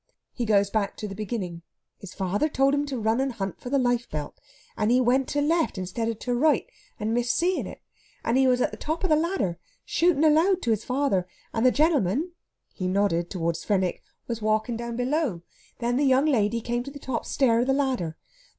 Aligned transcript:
He 0.33 0.45
goes 0.45 0.71
back 0.71 0.97
to 0.97 1.07
the 1.07 1.13
beginning. 1.13 1.61
His 1.99 2.11
father 2.15 2.49
told 2.49 2.73
him 2.73 2.87
to 2.87 2.97
run 2.97 3.21
and 3.21 3.33
hunt 3.33 3.51
round 3.51 3.61
for 3.61 3.69
the 3.69 3.77
life 3.77 4.09
belt, 4.09 4.33
and 4.75 4.89
he 4.89 4.99
went 4.99 5.27
to 5.27 5.41
left 5.41 5.77
instead 5.77 6.09
of 6.09 6.17
to 6.17 6.33
right, 6.33 6.65
and 6.99 7.13
missed 7.13 7.33
of 7.33 7.37
seeing 7.37 7.67
it. 7.67 7.83
And 8.23 8.35
he 8.35 8.47
was 8.47 8.61
at 8.61 8.71
the 8.71 8.77
top 8.77 9.05
o' 9.05 9.07
the 9.07 9.15
ladder, 9.15 9.59
shooat'un 9.85 10.25
aloud 10.25 10.63
to 10.63 10.71
his 10.71 10.83
father, 10.83 11.27
and 11.53 11.63
the 11.63 11.69
gentleman 11.71 12.31
he 12.73 12.87
nodded 12.87 13.29
towards 13.29 13.63
Fenwick 13.63 14.01
was 14.25 14.41
walking 14.41 14.75
down 14.75 14.95
below. 14.95 15.43
Then 15.77 15.97
the 15.97 16.03
young 16.05 16.25
lady 16.25 16.61
came 16.61 16.81
to 16.81 16.89
the 16.89 16.97
top 16.97 17.23
stair 17.27 17.59
of 17.59 17.67
the 17.67 17.71
ladder. 17.73 18.17